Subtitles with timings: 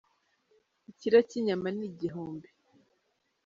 [0.91, 2.47] icyiro cyinyama ni igihumbi